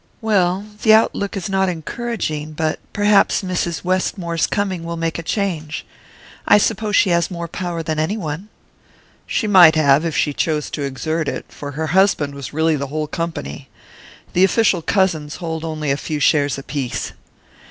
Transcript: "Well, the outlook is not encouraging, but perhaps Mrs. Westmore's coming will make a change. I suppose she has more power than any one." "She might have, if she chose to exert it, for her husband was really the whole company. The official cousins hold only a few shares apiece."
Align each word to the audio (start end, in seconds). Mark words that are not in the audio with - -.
"Well, 0.19 0.65
the 0.81 0.95
outlook 0.95 1.37
is 1.37 1.47
not 1.47 1.69
encouraging, 1.69 2.53
but 2.53 2.79
perhaps 2.91 3.43
Mrs. 3.43 3.83
Westmore's 3.83 4.47
coming 4.47 4.83
will 4.83 4.97
make 4.97 5.19
a 5.19 5.21
change. 5.21 5.85
I 6.47 6.57
suppose 6.57 6.95
she 6.95 7.11
has 7.11 7.29
more 7.29 7.47
power 7.47 7.83
than 7.83 7.99
any 7.99 8.17
one." 8.17 8.49
"She 9.27 9.45
might 9.45 9.75
have, 9.75 10.03
if 10.03 10.17
she 10.17 10.33
chose 10.33 10.71
to 10.71 10.81
exert 10.81 11.27
it, 11.27 11.45
for 11.49 11.73
her 11.73 11.85
husband 11.93 12.33
was 12.33 12.51
really 12.51 12.75
the 12.77 12.87
whole 12.87 13.05
company. 13.05 13.69
The 14.33 14.43
official 14.43 14.81
cousins 14.81 15.35
hold 15.35 15.63
only 15.63 15.91
a 15.91 15.97
few 15.97 16.19
shares 16.19 16.57
apiece." 16.57 17.11